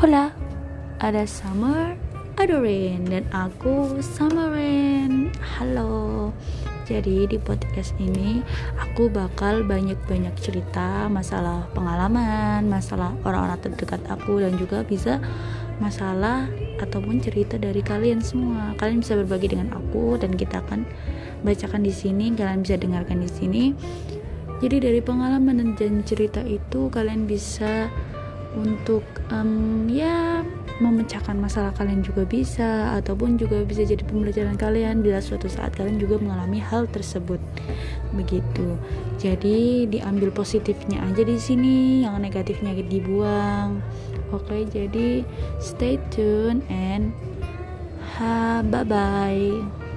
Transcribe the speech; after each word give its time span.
Hola, 0.00 0.32
ada 0.96 1.28
Summer, 1.28 1.92
ada 2.40 2.56
Rain, 2.56 3.04
dan 3.04 3.28
aku 3.36 4.00
Summer 4.00 4.48
Rain. 4.48 5.28
Halo. 5.60 6.32
Jadi 6.88 7.28
di 7.28 7.36
podcast 7.36 7.92
ini 8.00 8.40
aku 8.80 9.12
bakal 9.12 9.60
banyak-banyak 9.60 10.32
cerita 10.40 11.04
masalah 11.12 11.68
pengalaman, 11.76 12.64
masalah 12.64 13.12
orang-orang 13.28 13.60
terdekat 13.60 14.00
aku 14.08 14.40
dan 14.40 14.56
juga 14.56 14.88
bisa 14.88 15.20
masalah 15.84 16.48
ataupun 16.80 17.20
cerita 17.20 17.60
dari 17.60 17.84
kalian 17.84 18.24
semua. 18.24 18.72
Kalian 18.80 19.04
bisa 19.04 19.20
berbagi 19.20 19.52
dengan 19.52 19.68
aku 19.76 20.16
dan 20.16 20.32
kita 20.32 20.64
akan 20.64 20.88
bacakan 21.44 21.84
di 21.84 21.92
sini, 21.92 22.32
kalian 22.32 22.64
bisa 22.64 22.80
dengarkan 22.80 23.20
di 23.20 23.28
sini. 23.28 23.64
Jadi 24.64 24.80
dari 24.80 25.04
pengalaman 25.04 25.76
dan 25.76 26.00
cerita 26.08 26.40
itu 26.40 26.88
kalian 26.88 27.28
bisa 27.28 27.92
untuk 28.58 29.04
um, 29.30 29.86
ya 29.86 30.42
memecahkan 30.80 31.36
masalah 31.36 31.70
kalian 31.76 32.00
juga 32.00 32.24
bisa 32.24 32.96
ataupun 32.98 33.36
juga 33.36 33.62
bisa 33.62 33.84
jadi 33.84 34.00
pembelajaran 34.02 34.56
kalian 34.56 35.04
bila 35.04 35.20
suatu 35.20 35.46
saat 35.46 35.76
kalian 35.76 36.00
juga 36.00 36.18
mengalami 36.18 36.58
hal 36.58 36.88
tersebut. 36.88 37.38
Begitu. 38.16 38.80
Jadi 39.20 39.86
diambil 39.86 40.32
positifnya 40.32 41.04
aja 41.04 41.22
di 41.22 41.36
sini 41.36 42.02
yang 42.02 42.18
negatifnya 42.18 42.74
dibuang. 42.80 43.84
Oke 44.30 44.62
jadi 44.70 45.26
stay 45.58 45.98
tune 46.14 46.62
and 46.70 47.10
ha 48.14 48.62
bye 48.62 48.86
bye 48.86 49.89